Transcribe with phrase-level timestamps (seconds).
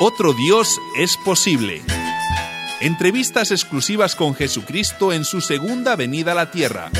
[0.00, 1.82] Otro Dios es posible.
[2.80, 6.92] Entrevistas exclusivas con Jesucristo en su segunda venida a la tierra.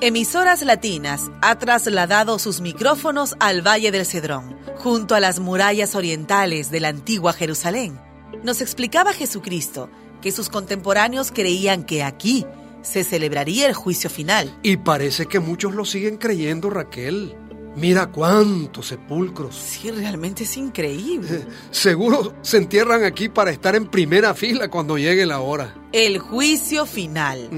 [0.00, 6.72] Emisoras Latinas ha trasladado sus micrófonos al Valle del Cedrón, junto a las murallas orientales
[6.72, 8.00] de la antigua Jerusalén.
[8.42, 9.88] Nos explicaba Jesucristo
[10.22, 12.44] que sus contemporáneos creían que aquí
[12.86, 14.56] se celebraría el juicio final.
[14.62, 17.34] Y parece que muchos lo siguen creyendo, Raquel.
[17.74, 19.56] Mira cuántos sepulcros.
[19.56, 21.46] Sí, realmente es increíble.
[21.70, 25.74] Seguro se entierran aquí para estar en primera fila cuando llegue la hora.
[25.92, 27.50] El juicio final.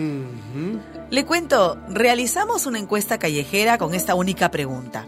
[1.10, 5.06] Le cuento, realizamos una encuesta callejera con esta única pregunta.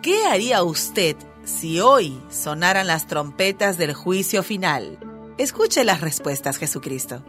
[0.00, 4.98] ¿Qué haría usted si hoy sonaran las trompetas del juicio final?
[5.38, 7.22] Escuche las respuestas, Jesucristo.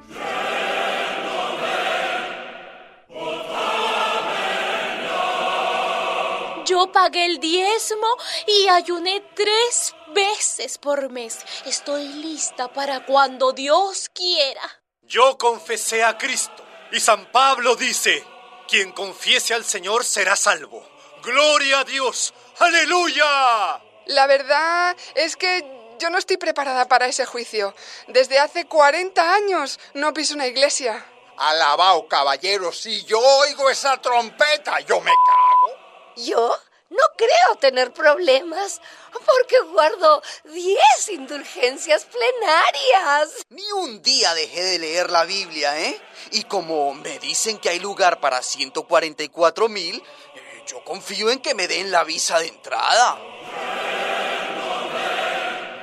[6.77, 8.07] Yo pagué el diezmo
[8.45, 11.39] y ayuné tres veces por mes.
[11.65, 14.61] Estoy lista para cuando Dios quiera.
[15.01, 18.23] Yo confesé a Cristo y San Pablo dice,
[18.67, 20.87] quien confiese al Señor será salvo.
[21.23, 22.31] Gloria a Dios.
[22.59, 23.81] Aleluya.
[24.05, 27.73] La verdad es que yo no estoy preparada para ese juicio.
[28.07, 31.03] Desde hace 40 años no piso una iglesia.
[31.37, 35.87] Alabao, caballero, si yo oigo esa trompeta, yo me cago.
[36.17, 36.66] ¿Yo?
[36.89, 40.77] No creo tener problemas, porque guardo 10
[41.09, 43.45] indulgencias plenarias.
[43.49, 45.99] Ni un día dejé de leer la Biblia, ¿eh?
[46.31, 51.55] Y como me dicen que hay lugar para 144 mil, eh, yo confío en que
[51.55, 53.19] me den la visa de entrada.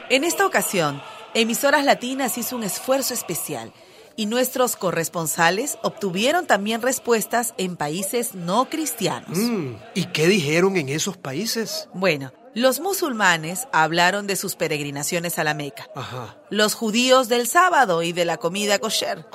[0.08, 1.02] En esta ocasión,
[1.34, 3.72] Emisoras Latinas hizo un esfuerzo especial
[4.16, 9.36] y nuestros corresponsales obtuvieron también respuestas en países no cristianos.
[9.36, 11.88] Mm, ¿Y qué dijeron en esos países?
[11.94, 15.88] Bueno, los musulmanes hablaron de sus peregrinaciones a la Meca.
[15.94, 16.36] Ajá.
[16.50, 19.26] Los judíos del sábado y de la comida kosher.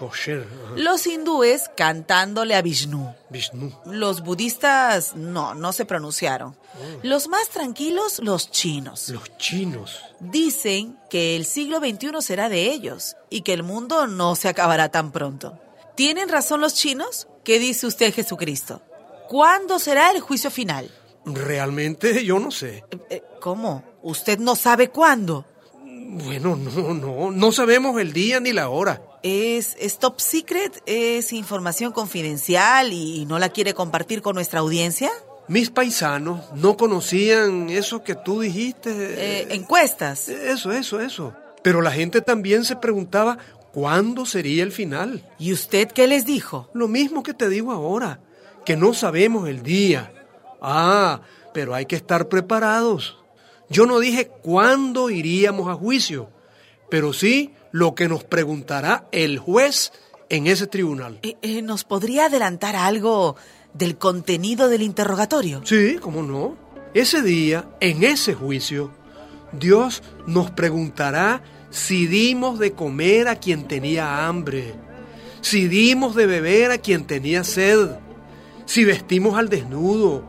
[0.76, 3.14] Los hindúes cantándole a Vishnu.
[3.30, 3.74] Vishnu.
[3.86, 6.58] Los budistas no, no se pronunciaron.
[7.04, 9.10] Los más tranquilos, los chinos.
[9.10, 10.00] Los chinos.
[10.20, 14.90] Dicen que el siglo XXI será de ellos y que el mundo no se acabará
[14.90, 15.60] tan pronto.
[15.96, 17.28] ¿Tienen razón los chinos?
[17.44, 18.82] ¿Qué dice usted, Jesucristo?
[19.28, 20.90] ¿Cuándo será el juicio final?
[21.26, 22.84] Realmente yo no sé.
[22.92, 23.84] Eh, eh, ¿Cómo?
[24.02, 25.46] ¿Usted no sabe cuándo?
[25.84, 29.02] Bueno, no, no, no sabemos el día ni la hora.
[29.22, 30.82] ¿Es, es top secret?
[30.86, 35.12] ¿Es información confidencial y no la quiere compartir con nuestra audiencia?
[35.48, 38.92] Mis paisanos no conocían eso que tú dijiste.
[38.92, 40.30] Eh, encuestas.
[40.30, 41.34] Eso, eso, eso.
[41.64, 43.40] Pero la gente también se preguntaba
[43.74, 45.28] cuándo sería el final.
[45.38, 46.70] ¿Y usted qué les dijo?
[46.74, 48.20] Lo mismo que te digo ahora,
[48.66, 50.14] que no sabemos el día.
[50.62, 51.22] Ah,
[51.54, 53.18] pero hay que estar preparados.
[53.70, 56.30] Yo no dije cuándo iríamos a juicio,
[56.90, 59.92] pero sí lo que nos preguntará el juez
[60.30, 61.20] en ese tribunal.
[61.22, 63.36] Eh, eh, ¿Nos podría adelantar algo
[63.74, 65.62] del contenido del interrogatorio?
[65.66, 66.58] Sí, cómo no.
[66.94, 68.92] Ese día, en ese juicio,
[69.52, 74.74] Dios nos preguntará si dimos de comer a quien tenía hambre,
[75.42, 77.90] si dimos de beber a quien tenía sed,
[78.66, 80.24] si vestimos al desnudo,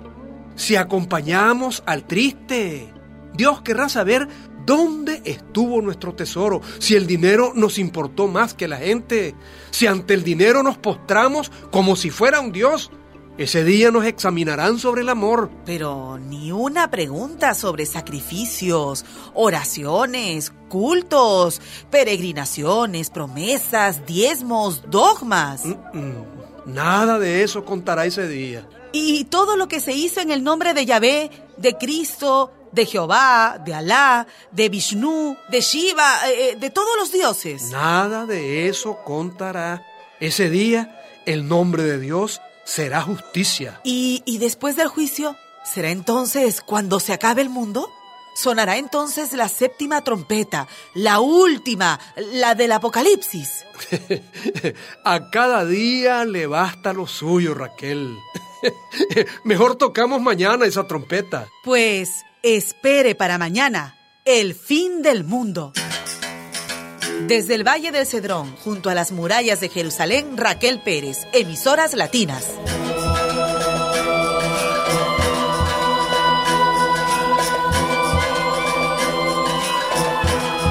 [0.60, 2.92] si acompañamos al triste.
[3.32, 4.28] Dios querrá saber
[4.66, 9.34] dónde estuvo nuestro tesoro, si el dinero nos importó más que la gente,
[9.70, 12.90] si ante el dinero nos postramos como si fuera un Dios.
[13.38, 15.50] Ese día nos examinarán sobre el amor.
[15.64, 25.64] Pero ni una pregunta sobre sacrificios, oraciones, cultos, peregrinaciones, promesas, diezmos, dogmas.
[25.64, 26.49] Mm, mm.
[26.66, 28.68] Nada de eso contará ese día.
[28.92, 33.60] Y todo lo que se hizo en el nombre de Yahvé, de Cristo, de Jehová,
[33.64, 37.70] de Alá, de Vishnu, de Shiva, eh, de todos los dioses.
[37.70, 39.84] Nada de eso contará.
[40.20, 43.80] Ese día el nombre de Dios será justicia.
[43.84, 45.36] ¿Y, y después del juicio?
[45.64, 47.90] ¿Será entonces cuando se acabe el mundo?
[48.34, 51.98] Sonará entonces la séptima trompeta, la última,
[52.32, 53.64] la del Apocalipsis.
[55.04, 58.16] A cada día le basta lo suyo, Raquel.
[59.44, 61.48] Mejor tocamos mañana esa trompeta.
[61.64, 62.10] Pues
[62.42, 65.72] espere para mañana el fin del mundo.
[67.26, 72.46] Desde el Valle del Cedrón, junto a las murallas de Jerusalén, Raquel Pérez, emisoras latinas.